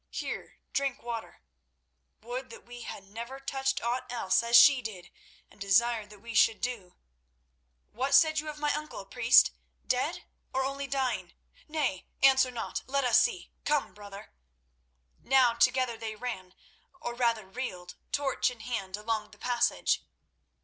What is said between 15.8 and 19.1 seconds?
they ran, or rather reeled, torch in hand,